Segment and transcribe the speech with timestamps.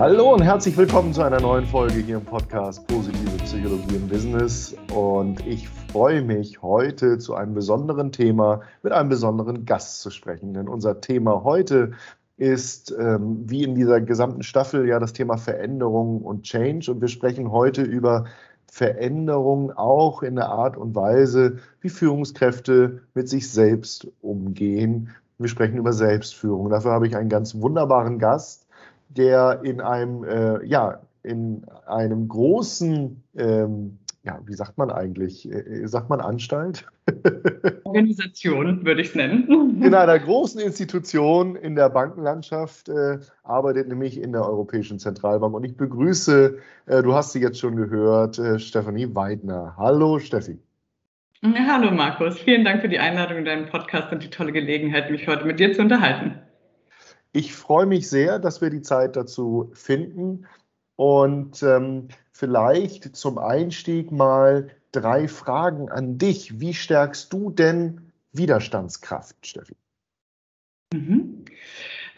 [0.00, 4.74] Hallo und herzlich willkommen zu einer neuen Folge hier im Podcast Positive Psychologie im Business.
[4.92, 10.52] Und ich freue mich heute zu einem besonderen Thema mit einem besonderen Gast zu sprechen.
[10.52, 11.92] Denn unser Thema heute
[12.36, 16.90] ist ähm, wie in dieser gesamten Staffel ja das Thema Veränderung und Change.
[16.90, 18.24] Und wir sprechen heute über
[18.66, 25.10] Veränderung auch in der Art und Weise, wie Führungskräfte mit sich selbst umgehen.
[25.38, 26.68] Wir sprechen über Selbstführung.
[26.68, 28.63] Dafür habe ich einen ganz wunderbaren Gast
[29.16, 35.50] der in einem, äh, ja, in einem großen, ähm, ja, wie sagt man eigentlich?
[35.50, 36.86] Äh, sagt man Anstalt?
[37.84, 39.82] Organisation würde ich es nennen.
[39.82, 45.54] In einer großen Institution in der Bankenlandschaft äh, arbeitet nämlich in der Europäischen Zentralbank.
[45.54, 49.74] Und ich begrüße, äh, du hast sie jetzt schon gehört, äh, Stefanie Weidner.
[49.76, 50.58] Hallo Steffi.
[51.42, 55.28] Hallo Markus, vielen Dank für die Einladung in deinen Podcast und die tolle Gelegenheit, mich
[55.28, 56.40] heute mit dir zu unterhalten.
[57.36, 60.46] Ich freue mich sehr, dass wir die Zeit dazu finden
[60.94, 66.60] und ähm, vielleicht zum Einstieg mal drei Fragen an dich.
[66.60, 69.74] Wie stärkst du denn Widerstandskraft, Steffi?
[70.92, 71.44] Mhm.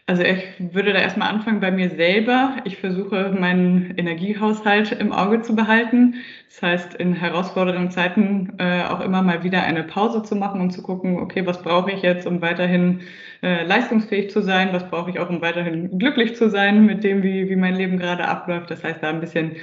[0.05, 2.59] Also ich würde da erstmal anfangen bei mir selber.
[2.65, 6.17] Ich versuche meinen Energiehaushalt im Auge zu behalten.
[6.49, 10.73] Das heißt, in herausfordernden Zeiten äh, auch immer mal wieder eine Pause zu machen und
[10.73, 13.01] zu gucken, okay, was brauche ich jetzt, um weiterhin
[13.43, 14.71] äh, leistungsfähig zu sein?
[14.73, 17.99] Was brauche ich auch, um weiterhin glücklich zu sein mit dem, wie, wie mein Leben
[17.99, 18.71] gerade abläuft?
[18.71, 19.57] Das heißt, da ein bisschen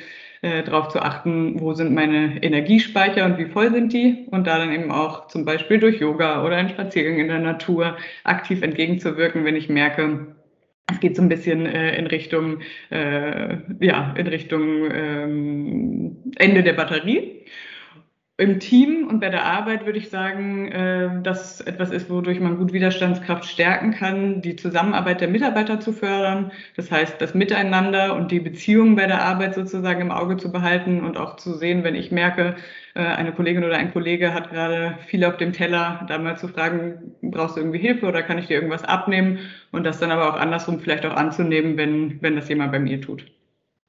[0.44, 4.58] äh, darauf zu achten, wo sind meine Energiespeicher und wie voll sind die und da
[4.58, 9.46] dann eben auch zum Beispiel durch Yoga oder einen Spaziergang in der Natur aktiv entgegenzuwirken,
[9.46, 10.36] wenn ich merke,
[10.92, 16.74] es geht so ein bisschen äh, in Richtung, äh, ja, in Richtung ähm, Ende der
[16.74, 17.46] Batterie
[18.44, 22.58] im Team und bei der Arbeit würde ich sagen, äh, dass etwas ist, wodurch man
[22.58, 26.52] gut Widerstandskraft stärken kann, die Zusammenarbeit der Mitarbeiter zu fördern.
[26.76, 31.06] Das heißt, das Miteinander und die Beziehungen bei der Arbeit sozusagen im Auge zu behalten
[31.06, 32.56] und auch zu sehen, wenn ich merke,
[32.96, 36.50] äh, eine Kollegin oder ein Kollege hat gerade viel auf dem Teller, da mal zu
[36.50, 39.40] fragen, brauchst du irgendwie Hilfe oder kann ich dir irgendwas abnehmen?
[39.72, 43.00] Und das dann aber auch andersrum vielleicht auch anzunehmen, wenn, wenn das jemand bei mir
[43.00, 43.26] tut.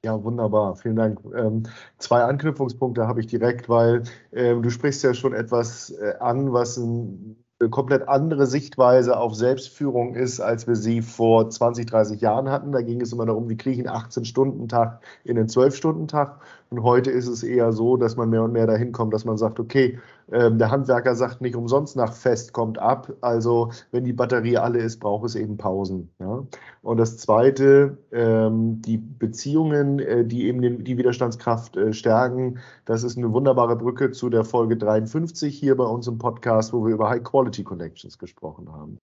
[0.05, 0.75] Ja, wunderbar.
[0.75, 1.19] Vielen Dank.
[1.35, 1.63] Ähm,
[1.97, 6.77] zwei Anknüpfungspunkte habe ich direkt, weil ähm, du sprichst ja schon etwas äh, an, was
[6.77, 12.49] ein eine komplett andere Sichtweise auf Selbstführung ist, als wir sie vor 20, 30 Jahren
[12.49, 12.73] hatten.
[12.73, 16.41] Da ging es immer darum, wie kriege ich einen 18-Stunden-Tag in einen 12-Stunden-Tag.
[16.75, 19.37] Und heute ist es eher so, dass man mehr und mehr dahin kommt, dass man
[19.37, 19.97] sagt, okay,
[20.29, 23.13] ähm, der Handwerker sagt nicht umsonst nach Fest kommt ab.
[23.21, 26.11] Also wenn die Batterie alle ist, braucht es eben Pausen.
[26.19, 26.45] Ja?
[26.81, 33.17] Und das Zweite, ähm, die Beziehungen, äh, die eben die Widerstandskraft äh, stärken, das ist
[33.17, 37.09] eine wunderbare Brücke zu der Folge 53 hier bei uns im Podcast, wo wir über
[37.09, 38.97] High Quality Connections gesprochen haben.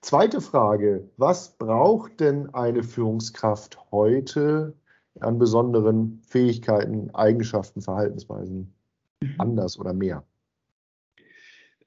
[0.00, 4.72] Zweite Frage, was braucht denn eine Führungskraft heute
[5.20, 8.74] an besonderen Fähigkeiten, Eigenschaften, Verhaltensweisen
[9.20, 9.34] mhm.
[9.38, 10.22] anders oder mehr?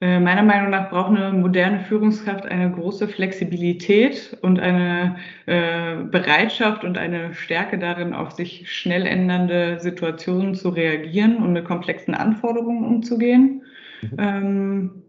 [0.02, 6.84] Äh, meiner Meinung nach braucht eine moderne Führungskraft eine große Flexibilität und eine äh, Bereitschaft
[6.84, 12.86] und eine Stärke darin, auf sich schnell ändernde Situationen zu reagieren und mit komplexen Anforderungen
[12.86, 13.62] umzugehen.
[14.00, 14.16] Mhm.
[14.18, 15.02] Ähm,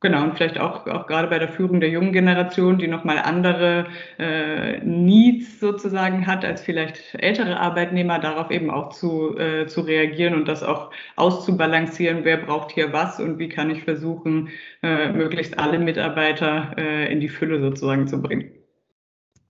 [0.00, 3.88] Genau, und vielleicht auch, auch gerade bei der Führung der jungen Generation, die nochmal andere
[4.20, 10.34] äh, Needs sozusagen hat als vielleicht ältere Arbeitnehmer, darauf eben auch zu, äh, zu reagieren
[10.34, 14.50] und das auch auszubalancieren, wer braucht hier was und wie kann ich versuchen,
[14.84, 18.52] äh, möglichst alle Mitarbeiter äh, in die Fülle sozusagen zu bringen.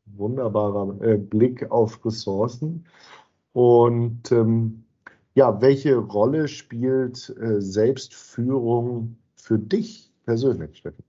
[0.06, 2.86] Wunderbarer äh, Blick auf Ressourcen.
[3.52, 4.84] Und ähm,
[5.34, 11.04] ja, welche Rolle spielt äh, Selbstführung für dich persönlich, Steffen?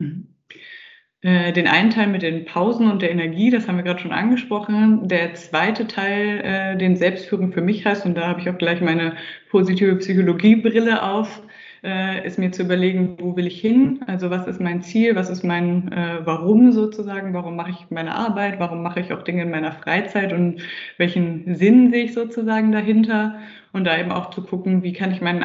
[0.00, 0.26] Mhm.
[1.20, 4.10] Äh, den einen Teil mit den Pausen und der Energie, das haben wir gerade schon
[4.10, 5.06] angesprochen.
[5.06, 8.80] Der zweite Teil, äh, den Selbstführung für mich heißt, und da habe ich auch gleich
[8.80, 9.14] meine
[9.48, 11.42] positive Psychologiebrille auf,
[11.84, 14.00] äh, ist mir zu überlegen, wo will ich hin?
[14.08, 15.14] Also was ist mein Ziel?
[15.14, 17.34] Was ist mein äh, Warum sozusagen?
[17.34, 18.58] Warum mache ich meine Arbeit?
[18.58, 20.32] Warum mache ich auch Dinge in meiner Freizeit?
[20.32, 20.62] Und
[20.98, 23.38] welchen Sinn sehe ich sozusagen dahinter?
[23.72, 25.44] Und da eben auch zu gucken, wie kann ich meinen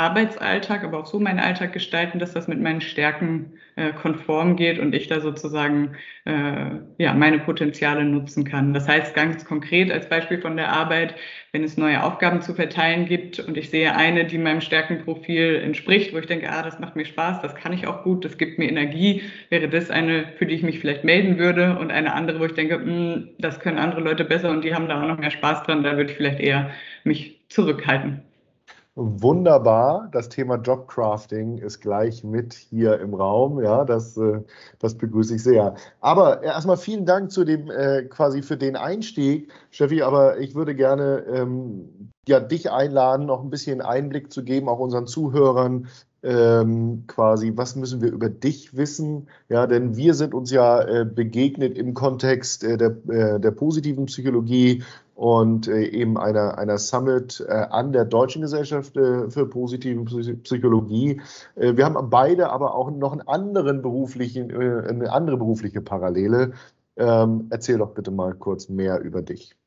[0.00, 4.78] Arbeitsalltag, aber auch so meinen Alltag gestalten, dass das mit meinen Stärken äh, konform geht
[4.78, 5.94] und ich da sozusagen
[6.24, 8.72] äh, ja, meine Potenziale nutzen kann.
[8.72, 11.14] Das heißt ganz konkret als Beispiel von der Arbeit,
[11.52, 16.14] wenn es neue Aufgaben zu verteilen gibt und ich sehe eine, die meinem Stärkenprofil entspricht,
[16.14, 18.58] wo ich denke, ah, das macht mir Spaß, das kann ich auch gut, das gibt
[18.58, 22.40] mir Energie, wäre das eine, für die ich mich vielleicht melden würde und eine andere,
[22.40, 25.08] wo ich denke, mh, hm, das können andere Leute besser und die haben da auch
[25.08, 26.70] noch mehr Spaß dran, da würde ich vielleicht eher
[27.04, 28.29] mich zurückhalten.
[29.02, 30.10] Wunderbar.
[30.12, 33.62] Das Thema Jobcrafting ist gleich mit hier im Raum.
[33.62, 34.42] Ja, das, äh,
[34.78, 35.74] das begrüße ich sehr.
[36.02, 40.02] Aber erstmal vielen Dank zu dem, äh, quasi für den Einstieg, Steffi.
[40.02, 44.78] Aber ich würde gerne ähm, ja, dich einladen, noch ein bisschen Einblick zu geben, auch
[44.78, 45.88] unseren Zuhörern,
[46.22, 49.28] ähm, quasi, was müssen wir über dich wissen?
[49.48, 54.04] Ja, denn wir sind uns ja äh, begegnet im Kontext äh, der, äh, der positiven
[54.04, 54.82] Psychologie
[55.20, 60.02] und äh, eben einer, einer Summit äh, an der Deutschen Gesellschaft äh, für positive
[60.36, 61.20] Psychologie.
[61.56, 66.52] wir haben beide aber auch noch einen anderen beruflichen, eine andere berufliche Parallele.
[66.96, 69.59] Ähm, erzähl doch bitte mal kurz mehr über dich.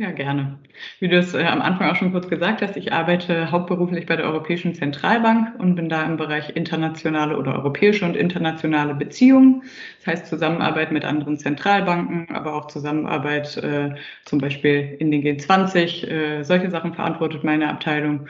[0.00, 0.60] Ja, gerne.
[1.00, 4.14] Wie du es äh, am Anfang auch schon kurz gesagt hast, ich arbeite hauptberuflich bei
[4.14, 9.64] der Europäischen Zentralbank und bin da im Bereich internationale oder europäische und internationale Beziehungen.
[9.98, 16.06] Das heißt Zusammenarbeit mit anderen Zentralbanken, aber auch Zusammenarbeit äh, zum Beispiel in den G20.
[16.06, 18.28] Äh, solche Sachen verantwortet meine Abteilung.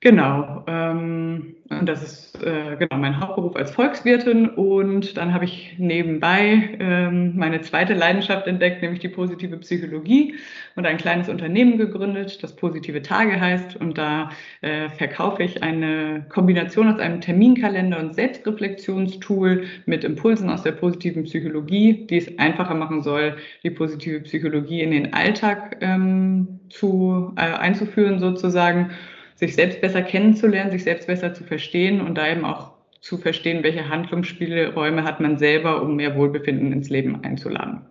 [0.00, 0.62] Genau.
[0.68, 4.48] Ähm, das ist äh, genau mein Hauptberuf als Volkswirtin.
[4.50, 10.34] Und dann habe ich nebenbei ähm, meine zweite Leidenschaft entdeckt, nämlich die positive Psychologie
[10.76, 13.76] und ein kleines Unternehmen gegründet, das Positive Tage heißt.
[13.76, 20.62] Und da äh, verkaufe ich eine Kombination aus einem Terminkalender und Selbstreflexionstool mit Impulsen aus
[20.62, 26.60] der positiven Psychologie, die es einfacher machen soll, die positive Psychologie in den Alltag ähm,
[26.68, 28.90] zu, äh, einzuführen sozusagen
[29.36, 33.62] sich selbst besser kennenzulernen, sich selbst besser zu verstehen und da eben auch zu verstehen,
[33.62, 37.82] welche Handlungsspielräume hat man selber, um mehr Wohlbefinden ins Leben einzuladen.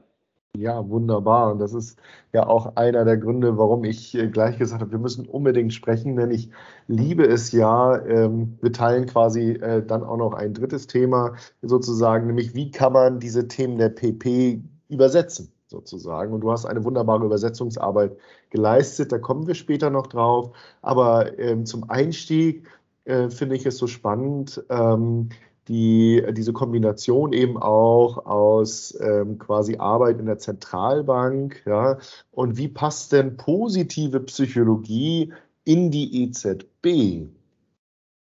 [0.58, 1.52] Ja, wunderbar.
[1.52, 2.00] Und das ist
[2.34, 6.16] ja auch einer der Gründe, warum ich äh, gleich gesagt habe, wir müssen unbedingt sprechen,
[6.16, 6.50] denn ich
[6.88, 8.04] liebe es ja.
[8.06, 12.94] Ähm, wir teilen quasi äh, dann auch noch ein drittes Thema sozusagen, nämlich wie kann
[12.94, 15.52] man diese Themen der PP übersetzen?
[15.76, 16.34] Sozusagen.
[16.34, 18.18] Und du hast eine wunderbare Übersetzungsarbeit
[18.50, 20.56] geleistet, da kommen wir später noch drauf.
[20.82, 22.68] Aber ähm, zum Einstieg
[23.04, 25.30] äh, finde ich es so spannend, ähm,
[25.68, 31.64] die, diese Kombination eben auch aus ähm, quasi Arbeit in der Zentralbank.
[31.66, 31.98] Ja,
[32.32, 35.34] und wie passt denn positive Psychologie
[35.66, 37.28] in die EZB?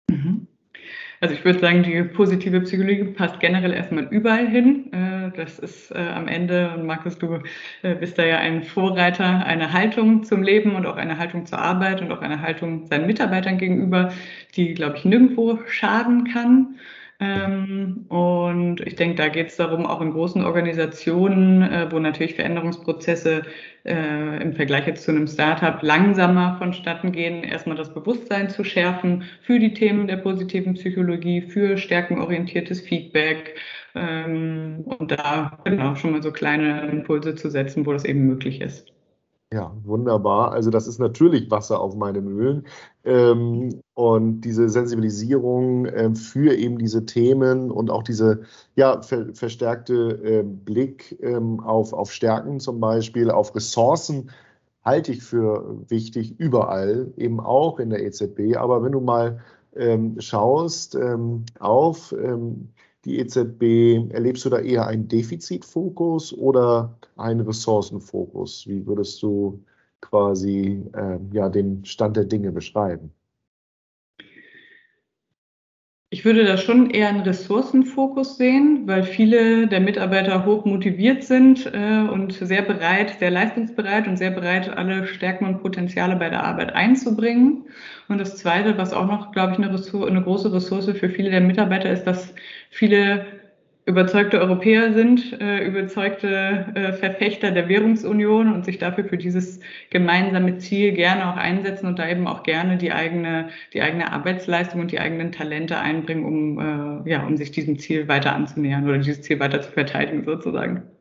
[0.08, 0.46] Mhm.
[1.20, 4.91] Also ich würde sagen, die positive Psychologie passt generell erstmal überall hin.
[5.36, 7.40] Das ist äh, am Ende, und Markus, du
[7.82, 11.58] äh, bist da ja ein Vorreiter, eine Haltung zum Leben und auch eine Haltung zur
[11.58, 14.12] Arbeit und auch eine Haltung seinen Mitarbeitern gegenüber,
[14.56, 16.76] die, glaube ich, nirgendwo schaden kann.
[17.20, 22.34] Ähm, und ich denke, da geht es darum, auch in großen Organisationen, äh, wo natürlich
[22.34, 23.42] Veränderungsprozesse
[23.84, 29.25] äh, im Vergleich jetzt zu einem Startup langsamer vonstatten gehen, erstmal das Bewusstsein zu schärfen
[29.42, 33.56] für die Themen der positiven Psychologie, für stärkenorientiertes Feedback
[33.94, 38.93] und da genau schon mal so kleine Impulse zu setzen, wo das eben möglich ist.
[39.52, 40.50] Ja, wunderbar.
[40.50, 42.67] Also das ist natürlich Wasser auf meine Mühlen.
[43.05, 48.43] Ähm, und diese Sensibilisierung äh, für eben diese Themen und auch diese
[48.75, 54.31] ja, ver verstärkte Blick ähm, auf, auf Stärken zum Beispiel, auf Ressourcen,
[54.85, 58.56] halte ich für wichtig überall, eben auch in der EZB.
[58.56, 59.41] Aber wenn du mal
[59.76, 62.70] ähm, schaust ähm, auf ähm,
[63.05, 68.67] die EZB, erlebst du da eher einen Defizitfokus oder einen Ressourcenfokus?
[68.67, 69.65] Wie würdest du
[70.01, 73.13] quasi äh, ja, den Stand der Dinge beschreiben?
[76.11, 81.67] Ich würde da schon eher einen Ressourcenfokus sehen, weil viele der Mitarbeiter hoch motiviert sind
[81.75, 86.44] äh, und sehr bereit, sehr leistungsbereit und sehr bereit, alle Stärken und Potenziale bei der
[86.44, 87.65] Arbeit einzubringen.
[88.08, 89.69] Und das Zweite, was auch noch, glaube ich, eine,
[90.06, 92.32] eine große Ressource für viele der Mitarbeiter ist, dass
[92.70, 93.27] viele
[93.86, 99.60] überzeugte Europäer sind, äh, überzeugte äh, Verfechter der Währungsunion und sich dafür für dieses
[99.91, 104.81] gemeinsame Ziel gerne auch einsetzen und da eben auch gerne die eigene, die eigene Arbeitsleistung
[104.81, 108.98] und die eigenen Talente einbringen, um, äh, ja, um sich diesem Ziel weiter anzunähern oder
[108.98, 110.94] dieses Ziel weiter zu verteidigen sozusagen.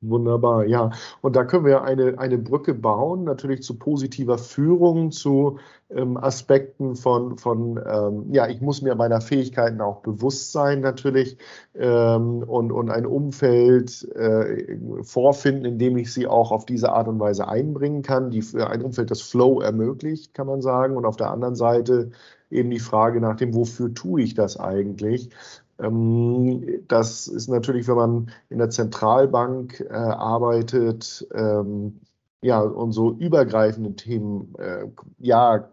[0.00, 0.90] Wunderbar, ja.
[1.20, 6.96] Und da können wir eine, eine Brücke bauen, natürlich zu positiver Führung, zu ähm, Aspekten
[6.96, 11.38] von, von ähm, ja, ich muss mir meiner Fähigkeiten auch bewusst sein, natürlich,
[11.76, 17.06] ähm, und, und ein Umfeld äh, vorfinden, in dem ich sie auch auf diese Art
[17.06, 20.96] und Weise einbringen kann, die, ein Umfeld, das Flow ermöglicht, kann man sagen.
[20.96, 22.10] Und auf der anderen Seite
[22.50, 25.30] eben die Frage nach dem, wofür tue ich das eigentlich?
[25.78, 32.00] Ähm, das ist natürlich, wenn man in der Zentralbank äh, arbeitet, ähm,
[32.42, 34.86] ja, und so übergreifende Themen, äh,
[35.18, 35.68] ja,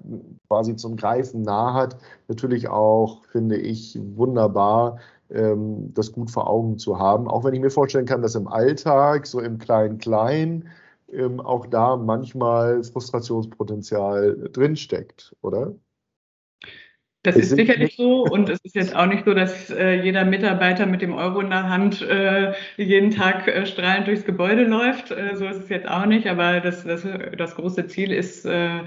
[0.48, 6.78] quasi zum Greifen nah hat, natürlich auch, finde ich, wunderbar, ähm, das gut vor Augen
[6.78, 7.28] zu haben.
[7.28, 10.68] Auch wenn ich mir vorstellen kann, dass im Alltag, so im Klein-Klein,
[11.12, 15.74] ähm, auch da manchmal Frustrationspotenzial drinsteckt, oder?
[17.24, 20.86] Das ist sicherlich so und es ist jetzt auch nicht so, dass äh, jeder Mitarbeiter
[20.86, 25.12] mit dem Euro in der Hand äh, jeden Tag äh, strahlend durchs Gebäude läuft.
[25.12, 28.80] Äh, so ist es jetzt auch nicht, aber das, das, das große Ziel ist, äh,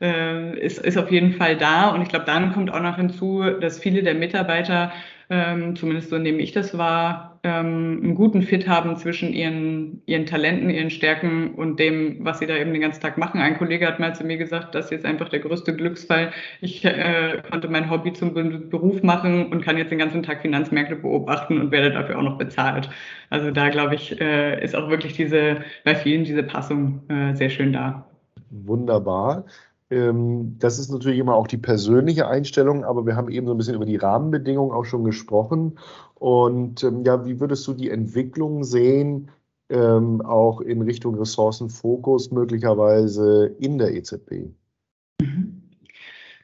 [0.00, 3.42] äh, ist, ist auf jeden Fall da und ich glaube, dann kommt auch noch hinzu,
[3.60, 4.92] dass viele der Mitarbeiter
[5.28, 10.26] ähm, zumindest so nehme ich das wahr, ähm, einen guten Fit haben zwischen ihren, ihren
[10.26, 13.40] Talenten, ihren Stärken und dem, was sie da eben den ganzen Tag machen.
[13.40, 16.32] Ein Kollege hat mal zu mir gesagt, das ist einfach der größte Glücksfall.
[16.60, 20.96] Ich äh, konnte mein Hobby zum Beruf machen und kann jetzt den ganzen Tag Finanzmärkte
[20.96, 22.90] beobachten und werde dafür auch noch bezahlt.
[23.30, 27.48] Also da glaube ich, äh, ist auch wirklich diese, bei vielen diese Passung äh, sehr
[27.50, 28.06] schön da.
[28.50, 29.44] Wunderbar.
[29.90, 33.58] Ähm, das ist natürlich immer auch die persönliche Einstellung, aber wir haben eben so ein
[33.58, 35.78] bisschen über die Rahmenbedingungen auch schon gesprochen.
[36.14, 39.30] Und ähm, ja, wie würdest du die Entwicklung sehen,
[39.68, 44.50] ähm, auch in Richtung Ressourcenfokus möglicherweise in der EZB?
[45.20, 45.62] Mhm.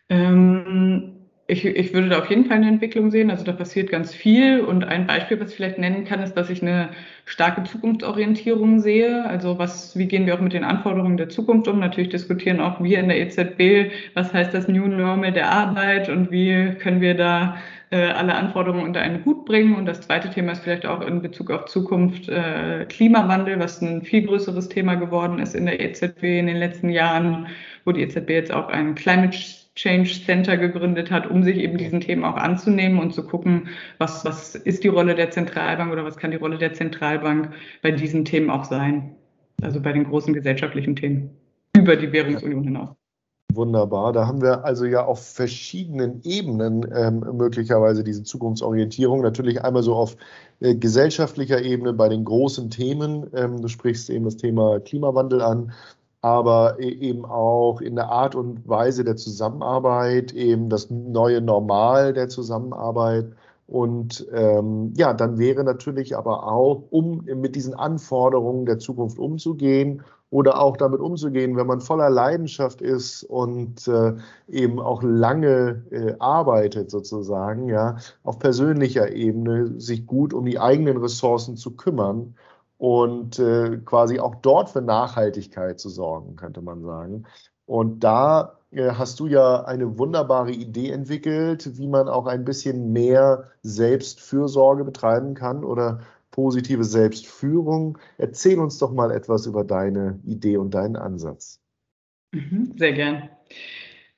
[0.09, 1.16] Ähm,
[1.49, 3.31] ich, ich würde da auf jeden Fall eine Entwicklung sehen.
[3.31, 4.61] Also da passiert ganz viel.
[4.61, 6.89] Und ein Beispiel, was ich vielleicht nennen kann, ist, dass ich eine
[7.25, 9.25] starke Zukunftsorientierung sehe.
[9.27, 11.79] Also was, wie gehen wir auch mit den Anforderungen der Zukunft um?
[11.79, 16.33] Natürlich diskutieren auch wir in der EZB, was heißt das New Normal der Arbeit und
[16.33, 17.57] wie können wir da
[17.91, 19.77] äh, alle Anforderungen unter einen Hut bringen.
[19.77, 24.03] Und das zweite Thema ist vielleicht auch in Bezug auf Zukunft äh, Klimawandel, was ein
[24.03, 27.47] viel größeres Thema geworden ist in der EZB in den letzten Jahren,
[27.85, 29.39] wo die EZB jetzt auch ein Climate
[29.77, 33.69] Change Center gegründet hat, um sich eben diesen Themen auch anzunehmen und zu gucken,
[33.99, 37.53] was, was ist die Rolle der Zentralbank oder was kann die Rolle der Zentralbank
[37.83, 39.15] bei diesen Themen auch sein.
[39.63, 41.31] Also bei den großen gesellschaftlichen Themen
[41.77, 42.97] über die Währungsunion hinaus.
[43.57, 44.13] Wunderbar.
[44.13, 49.23] Da haben wir also ja auf verschiedenen Ebenen ähm, möglicherweise diese Zukunftsorientierung.
[49.23, 50.17] Natürlich einmal so auf
[50.61, 53.27] äh, gesellschaftlicher Ebene bei den großen Themen.
[53.35, 55.73] Ähm, du sprichst eben das Thema Klimawandel an
[56.27, 62.13] aber e-, eben auch in der Art und Weise der Zusammenarbeit, eben das neue Normal
[62.15, 63.27] der Zusammenarbeit.
[63.69, 70.03] Und ähm, ja, dann wäre natürlich aber auch, um mit diesen Anforderungen der Zukunft umzugehen
[70.31, 74.15] oder auch damit umzugehen, wenn man voller Leidenschaft ist und äh,
[74.49, 80.97] eben auch lange äh, arbeitet sozusagen, ja, auf persönlicher Ebene sich gut um die eigenen
[80.97, 82.35] Ressourcen zu kümmern
[82.79, 87.25] und äh, quasi auch dort für Nachhaltigkeit zu sorgen, könnte man sagen.
[87.65, 92.93] Und da äh, hast du ja eine wunderbare Idee entwickelt, wie man auch ein bisschen
[92.93, 97.99] mehr Selbstfürsorge betreiben kann oder positive Selbstführung.
[98.19, 101.61] Erzähl uns doch mal etwas über deine Idee und deinen Ansatz.
[102.33, 103.31] Mhm, sehr gern.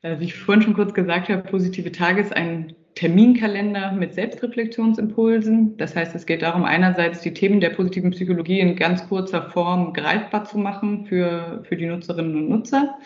[0.03, 5.77] Äh, wie ich vorhin schon kurz gesagt habe, positive Tage ist ein Terminkalender mit Selbstreflexionsimpulsen.
[5.77, 9.93] Das heißt, es geht darum, einerseits die Themen der positiven Psychologie in ganz kurzer Form
[9.93, 12.99] greifbar zu machen für, für die Nutzerinnen und Nutzer.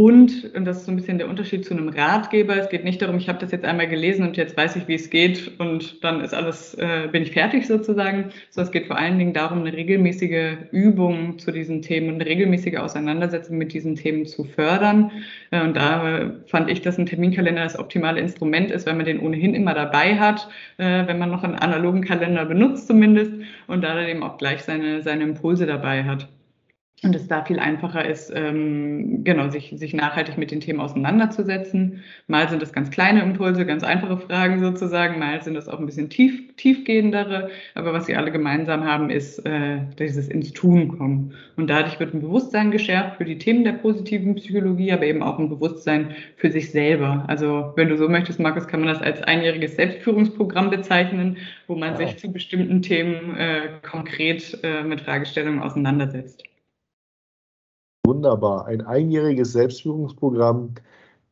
[0.00, 3.02] Und, und das ist so ein bisschen der Unterschied zu einem Ratgeber, es geht nicht
[3.02, 6.02] darum, ich habe das jetzt einmal gelesen und jetzt weiß ich, wie es geht und
[6.02, 9.58] dann ist alles, äh, bin ich fertig sozusagen, sondern es geht vor allen Dingen darum,
[9.58, 15.10] eine regelmäßige Übung zu diesen Themen und eine regelmäßige Auseinandersetzung mit diesen Themen zu fördern.
[15.50, 19.20] Äh, und da fand ich, dass ein Terminkalender das optimale Instrument ist, weil man den
[19.20, 23.34] ohnehin immer dabei hat, äh, wenn man noch einen analogen Kalender benutzt zumindest
[23.66, 26.26] und da dann eben auch gleich seine, seine Impulse dabei hat
[27.02, 32.02] und es da viel einfacher ist, ähm, genau, sich, sich nachhaltig mit den Themen auseinanderzusetzen.
[32.26, 35.86] Mal sind das ganz kleine Impulse, ganz einfache Fragen sozusagen, mal sind das auch ein
[35.86, 41.32] bisschen tief, tiefgehendere, aber was sie alle gemeinsam haben, ist äh, dieses ins Tun kommen.
[41.56, 45.38] Und dadurch wird ein Bewusstsein geschärft für die Themen der positiven Psychologie, aber eben auch
[45.38, 47.24] ein Bewusstsein für sich selber.
[47.28, 51.92] Also wenn du so möchtest, Markus, kann man das als einjähriges Selbstführungsprogramm bezeichnen, wo man
[51.92, 51.96] ja.
[51.96, 56.49] sich zu bestimmten Themen äh, konkret äh, mit Fragestellungen auseinandersetzt
[58.04, 58.66] wunderbar.
[58.66, 60.74] Ein einjähriges Selbstführungsprogramm,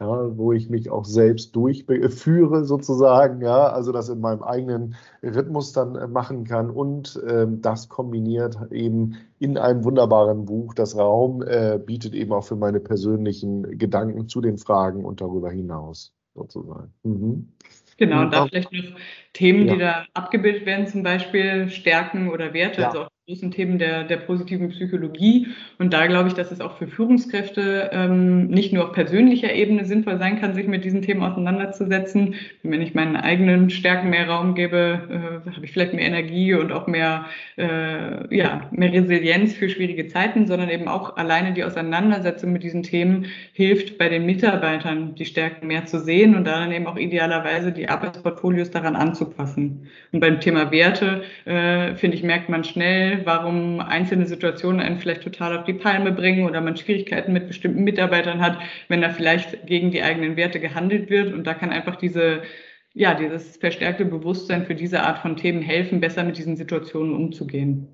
[0.01, 5.73] ja, wo ich mich auch selbst durchführe sozusagen, ja, also das in meinem eigenen Rhythmus
[5.73, 10.73] dann äh, machen kann und ähm, das kombiniert eben in einem wunderbaren Buch.
[10.75, 15.51] Das Raum äh, bietet eben auch für meine persönlichen Gedanken zu den Fragen und darüber
[15.51, 16.93] hinaus sozusagen.
[17.03, 17.49] Mhm.
[17.97, 18.85] Genau, und da vielleicht noch
[19.33, 19.75] Themen, ja.
[19.75, 22.87] die da abgebildet werden, zum Beispiel Stärken oder Werte, ja.
[22.87, 25.49] also auch großen Themen der, der positiven Psychologie.
[25.79, 29.85] Und da glaube ich, dass es auch für Führungskräfte ähm, nicht nur auf persönlicher Ebene
[29.85, 32.37] sinnvoll sein kann, sich mit diesen Themen auseinanderzusetzen.
[32.63, 36.73] Wenn ich meinen eigenen Stärken mehr Raum gebe, äh, habe ich vielleicht mehr Energie und
[36.73, 37.27] auch mehr,
[37.59, 42.83] äh, ja, mehr Resilienz für schwierige Zeiten, sondern eben auch alleine die Auseinandersetzung mit diesen
[42.83, 47.73] Themen hilft bei den Mitarbeitern, die Stärken mehr zu sehen und dann eben auch idealerweise
[47.73, 49.87] die Arbeitsportfolios daran anzupassen.
[50.13, 55.23] Und beim Thema Werte, äh, finde ich, merkt man schnell, warum einzelne Situationen einen vielleicht
[55.23, 58.59] total auf die Palme bringen oder man Schwierigkeiten mit bestimmten Mitarbeitern hat,
[58.89, 61.33] wenn da vielleicht gegen die eigenen Werte gehandelt wird.
[61.33, 62.43] Und da kann einfach diese,
[62.95, 67.89] ja, dieses verstärkte Bewusstsein für diese Art von Themen helfen, besser mit diesen Situationen umzugehen.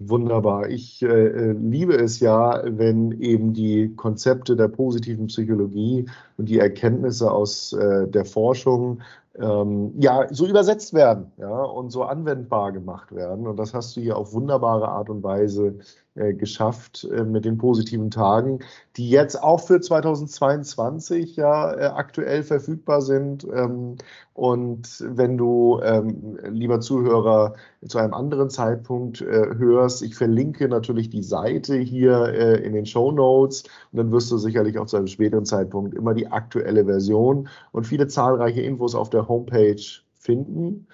[0.00, 0.68] Wunderbar.
[0.70, 6.06] Ich äh, äh, liebe es ja, wenn eben die Konzepte der positiven Psychologie
[6.36, 9.02] und die Erkenntnisse aus äh, der Forschung
[9.38, 13.46] ähm, ja so übersetzt werden ja, und so anwendbar gemacht werden.
[13.46, 15.78] Und das hast du hier auf wunderbare Art und Weise
[16.14, 18.60] geschafft äh, mit den positiven Tagen,
[18.96, 23.44] die jetzt auch für 2022 ja äh, aktuell verfügbar sind.
[23.52, 23.96] Ähm,
[24.32, 27.54] und wenn du, ähm, lieber Zuhörer,
[27.86, 33.64] zu einem anderen Zeitpunkt hörst, ich verlinke natürlich die Seite hier in den Show Notes
[33.92, 37.86] und dann wirst du sicherlich auch zu einem späteren Zeitpunkt immer die aktuelle Version und
[37.86, 39.82] viele zahlreiche Infos auf der Homepage
[40.24, 40.86] finden.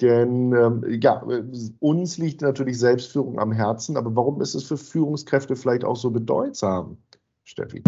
[0.00, 1.24] Denn ähm, ja,
[1.78, 6.10] uns liegt natürlich Selbstführung am Herzen, aber warum ist es für Führungskräfte vielleicht auch so
[6.10, 6.98] bedeutsam,
[7.44, 7.82] Steffi?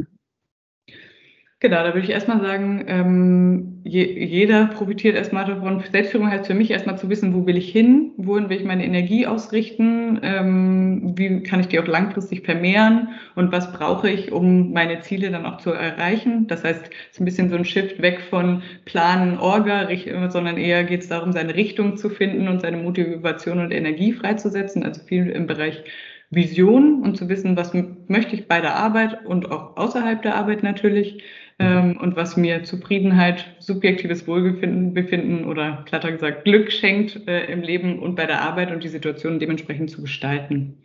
[1.59, 5.83] Genau, da würde ich erstmal sagen, ähm, je, jeder profitiert erstmal davon.
[5.91, 8.85] Selbstführung heißt für mich erstmal zu wissen, wo will ich hin, wohin will ich meine
[8.85, 14.73] Energie ausrichten, ähm, wie kann ich die auch langfristig vermehren und was brauche ich, um
[14.73, 16.47] meine Ziele dann auch zu erreichen.
[16.47, 19.89] Das heißt, es ist ein bisschen so ein Shift weg von Planen, Orga,
[20.29, 24.83] sondern eher geht es darum, seine Richtung zu finden und seine Motivation und Energie freizusetzen,
[24.83, 25.83] also viel im Bereich
[26.31, 27.73] Vision und zu wissen, was
[28.09, 31.23] möchte ich bei der Arbeit und auch außerhalb der Arbeit natürlich
[31.59, 37.63] ähm, und was mir Zufriedenheit, subjektives Wohlbefinden Befinden oder platter gesagt Glück schenkt äh, im
[37.63, 40.83] Leben und bei der Arbeit und die Situation dementsprechend zu gestalten.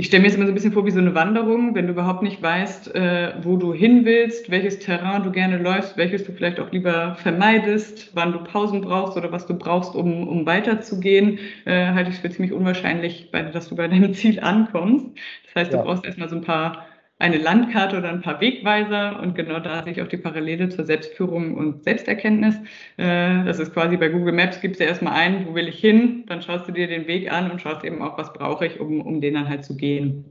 [0.00, 1.92] Ich stelle mir jetzt immer so ein bisschen vor wie so eine Wanderung, wenn du
[1.92, 6.30] überhaupt nicht weißt, äh, wo du hin willst, welches Terrain du gerne läufst, welches du
[6.30, 11.40] vielleicht auch lieber vermeidest, wann du Pausen brauchst oder was du brauchst, um, um weiterzugehen,
[11.64, 15.06] äh, halte ich es für ziemlich unwahrscheinlich, dass du bei deinem Ziel ankommst.
[15.46, 15.82] Das heißt, du ja.
[15.82, 16.86] brauchst erstmal so ein paar
[17.18, 20.84] eine Landkarte oder ein paar Wegweiser und genau da sehe ich auch die Parallele zur
[20.84, 22.56] Selbstführung und Selbsterkenntnis.
[22.96, 26.24] Äh, das ist quasi bei Google Maps, gibst du erstmal ein, wo will ich hin,
[26.26, 29.00] dann schaust du dir den Weg an und schaust eben auch, was brauche ich, um,
[29.00, 30.24] um den dann halt zu gehen.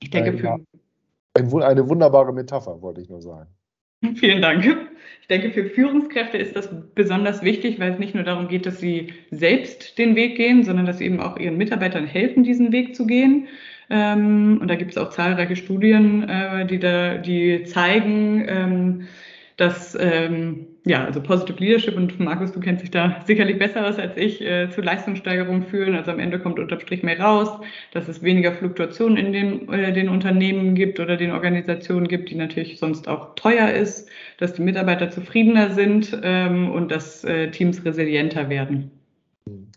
[0.00, 0.58] Ich denke, für,
[1.64, 3.48] eine wunderbare Metapher, wollte ich nur sagen.
[4.16, 4.64] Vielen Dank.
[5.20, 8.80] Ich denke, für Führungskräfte ist das besonders wichtig, weil es nicht nur darum geht, dass
[8.80, 12.94] sie selbst den Weg gehen, sondern dass sie eben auch ihren Mitarbeitern helfen, diesen Weg
[12.94, 13.48] zu gehen.
[13.90, 19.08] Ähm, und da gibt es auch zahlreiche Studien, äh, die da, die zeigen, ähm,
[19.56, 23.98] dass ähm, ja, also Positive Leadership und Markus, du kennst dich da sicherlich besser aus
[23.98, 25.94] als ich, äh, zu Leistungssteigerung führen.
[25.94, 27.48] Also am Ende kommt unterm Strich mehr raus,
[27.92, 32.34] dass es weniger Fluktuationen in den, äh, den Unternehmen gibt oder den Organisationen gibt, die
[32.34, 37.82] natürlich sonst auch teuer ist, dass die Mitarbeiter zufriedener sind ähm, und dass äh, Teams
[37.84, 38.90] resilienter werden.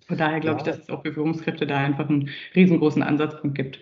[0.08, 0.66] Von daher glaube ja.
[0.66, 3.80] ich, dass es auch für Führungskräfte da einfach einen riesengroßen Ansatzpunkt gibt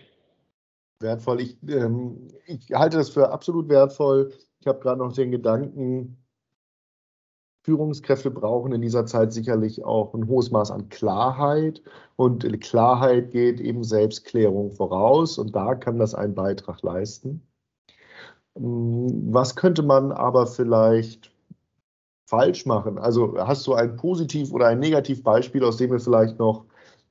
[0.99, 1.41] wertvoll.
[1.41, 4.33] Ich, ähm, ich halte das für absolut wertvoll.
[4.59, 6.17] Ich habe gerade noch den Gedanken,
[7.65, 11.81] Führungskräfte brauchen in dieser Zeit sicherlich auch ein hohes Maß an Klarheit.
[12.15, 15.39] Und Klarheit geht eben Selbstklärung voraus.
[15.39, 17.41] Und da kann das einen Beitrag leisten.
[18.53, 21.31] Was könnte man aber vielleicht
[22.27, 22.99] falsch machen?
[22.99, 26.65] Also hast du ein Positiv- oder ein Negativbeispiel, aus dem wir vielleicht noch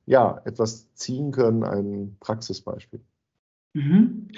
[0.05, 3.01] ja, etwas ziehen können, ein Praxisbeispiel?
[3.75, 4.29] Mhm.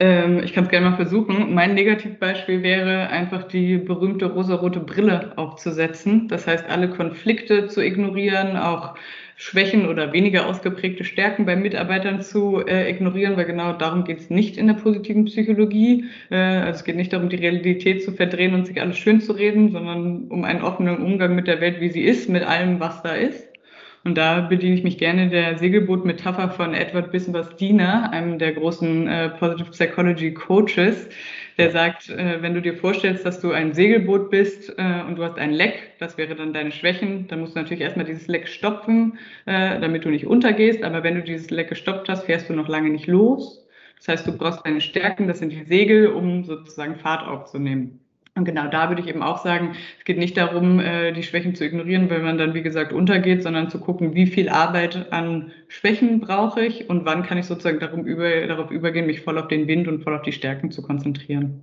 [0.00, 1.54] Ähm, ich kann es gerne mal versuchen.
[1.54, 6.28] Mein Negativbeispiel wäre einfach die berühmte rosarote Brille aufzusetzen.
[6.28, 8.96] Das heißt, alle Konflikte zu ignorieren, auch
[9.36, 14.30] Schwächen oder weniger ausgeprägte Stärken bei Mitarbeitern zu äh, ignorieren, weil genau darum geht es
[14.30, 16.06] nicht in der positiven Psychologie.
[16.30, 19.32] Äh, also es geht nicht darum, die Realität zu verdrehen und sich alles schön zu
[19.32, 23.02] reden, sondern um einen offenen Umgang mit der Welt, wie sie ist, mit allem, was
[23.02, 23.53] da ist.
[24.04, 29.30] Und da bediene ich mich gerne der Segelboot-Metapher von Edward Bissenbastiner, einem der großen äh,
[29.30, 31.08] Positive Psychology Coaches,
[31.56, 35.24] der sagt, äh, wenn du dir vorstellst, dass du ein Segelboot bist äh, und du
[35.24, 38.46] hast ein Leck, das wäre dann deine Schwächen, dann musst du natürlich erstmal dieses Leck
[38.46, 40.82] stopfen, äh, damit du nicht untergehst.
[40.82, 43.66] Aber wenn du dieses Leck gestoppt hast, fährst du noch lange nicht los.
[43.96, 48.03] Das heißt, du brauchst deine Stärken, das sind die Segel, um sozusagen Fahrt aufzunehmen.
[48.36, 51.54] Und genau da würde ich eben auch sagen, es geht nicht darum, äh, die Schwächen
[51.54, 55.52] zu ignorieren, weil man dann, wie gesagt, untergeht, sondern zu gucken, wie viel Arbeit an
[55.68, 59.46] Schwächen brauche ich und wann kann ich sozusagen darum über, darauf übergehen, mich voll auf
[59.46, 61.62] den Wind und voll auf die Stärken zu konzentrieren.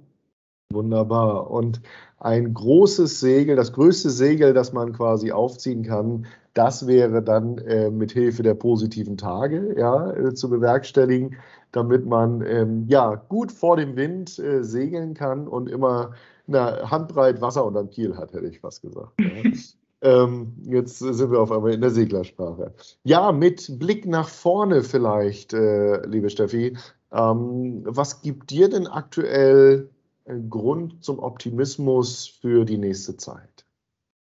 [0.71, 1.51] Wunderbar.
[1.51, 1.81] Und
[2.19, 7.89] ein großes Segel, das größte Segel, das man quasi aufziehen kann, das wäre dann äh,
[7.89, 11.35] mit Hilfe der positiven Tage ja, äh, zu bewerkstelligen,
[11.73, 16.13] damit man ähm, ja gut vor dem Wind äh, segeln kann und immer
[16.55, 19.19] eine Handbreit Wasser unterm Kiel hat, hätte ich fast gesagt.
[19.19, 19.51] Ja.
[20.03, 22.73] Ähm, jetzt sind wir auf einmal in der Seglersprache.
[23.03, 26.75] Ja, mit Blick nach vorne vielleicht, äh, liebe Steffi.
[27.11, 29.89] Ähm, was gibt dir denn aktuell
[30.25, 33.65] äh, Grund zum Optimismus für die nächste Zeit?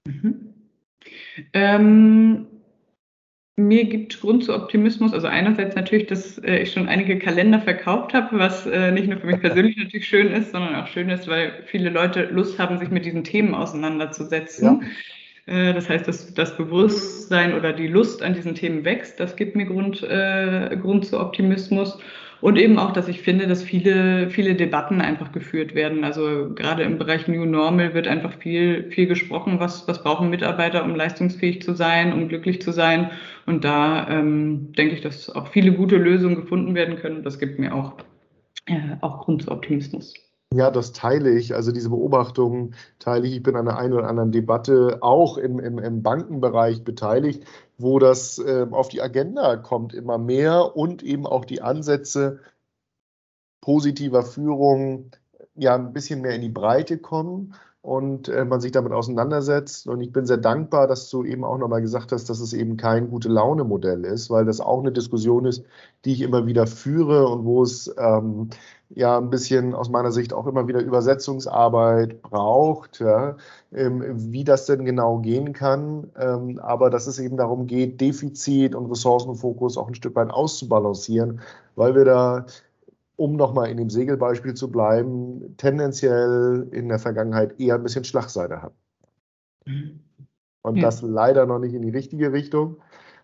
[0.06, 0.52] Mhm.
[1.54, 2.46] Ähm,
[3.66, 5.12] mir gibt Grund zu Optimismus.
[5.12, 9.18] Also einerseits natürlich, dass äh, ich schon einige Kalender verkauft habe, was äh, nicht nur
[9.18, 12.78] für mich persönlich natürlich schön ist, sondern auch schön ist, weil viele Leute Lust haben,
[12.78, 14.82] sich mit diesen Themen auseinanderzusetzen.
[15.46, 15.54] Ja.
[15.54, 19.20] Äh, das heißt, dass das Bewusstsein oder die Lust an diesen Themen wächst.
[19.20, 21.98] Das gibt mir Grund, äh, Grund zu Optimismus.
[22.40, 26.04] Und eben auch, dass ich finde, dass viele, viele Debatten einfach geführt werden.
[26.04, 30.84] Also gerade im Bereich New Normal wird einfach viel, viel gesprochen, was, was brauchen Mitarbeiter,
[30.84, 33.10] um leistungsfähig zu sein, um glücklich zu sein.
[33.46, 37.22] Und da ähm, denke ich, dass auch viele gute Lösungen gefunden werden können.
[37.22, 37.94] Das gibt mir auch,
[38.66, 40.14] äh, auch Grund zu Optimismus.
[40.52, 41.54] Ja, das teile ich.
[41.54, 43.36] Also diese Beobachtungen teile ich.
[43.36, 47.44] Ich bin an der einen oder anderen Debatte auch im, im, im Bankenbereich beteiligt,
[47.78, 52.40] wo das äh, auf die Agenda kommt immer mehr und eben auch die Ansätze
[53.60, 55.12] positiver Führung
[55.54, 59.86] ja ein bisschen mehr in die Breite kommen und äh, man sich damit auseinandersetzt.
[59.86, 62.76] Und ich bin sehr dankbar, dass du eben auch nochmal gesagt hast, dass es eben
[62.76, 65.64] kein gute Laune-Modell ist, weil das auch eine Diskussion ist,
[66.04, 68.50] die ich immer wieder führe und wo es ähm,
[68.90, 73.36] ja ein bisschen aus meiner Sicht auch immer wieder Übersetzungsarbeit braucht, ja,
[73.72, 76.10] ähm, wie das denn genau gehen kann.
[76.18, 81.40] Ähm, aber dass es eben darum geht, Defizit und Ressourcenfokus auch ein Stück weit auszubalancieren,
[81.76, 82.44] weil wir da
[83.20, 88.62] um nochmal in dem Segelbeispiel zu bleiben, tendenziell in der Vergangenheit eher ein bisschen Schlagseite
[88.62, 88.76] hatten.
[89.66, 90.00] Mhm.
[90.62, 90.84] Und ja.
[90.84, 92.78] das leider noch nicht in die richtige Richtung.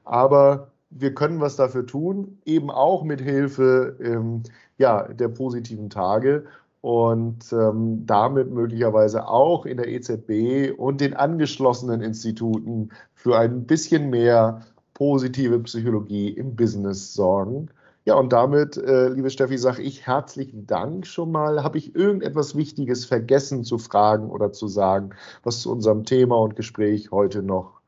[0.05, 4.43] Aber wir können was dafür tun, eben auch mit Hilfe ähm,
[4.77, 6.45] ja, der positiven Tage
[6.83, 14.11] und ähm, damit möglicherweise auch in der EZB und den angeschlossenen Instituten für ein bisschen
[14.11, 14.61] mehr
[14.93, 17.71] positive Psychologie im Business sorgen.
[18.07, 21.65] Ja, und damit, äh, liebe Steffi, sage ich herzlichen Dank schon mal.
[21.65, 25.11] Habe ich irgendetwas Wichtiges vergessen zu fragen oder zu sagen,
[25.43, 27.81] was zu unserem Thema und Gespräch heute noch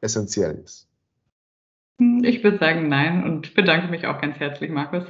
[0.00, 0.88] essentiell ist?
[2.22, 5.04] Ich würde sagen nein und bedanke mich auch ganz herzlich, Markus.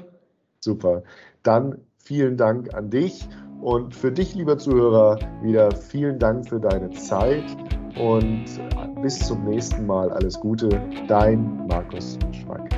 [0.59, 1.05] Super.
[1.44, 3.29] Dann vielen Dank an dich
[3.61, 7.44] und für dich, lieber Zuhörer, wieder vielen Dank für deine Zeit
[8.00, 8.46] und
[9.00, 10.11] bis zum nächsten Mal.
[10.11, 10.68] Alles Gute,
[11.07, 12.75] dein Markus Schweig.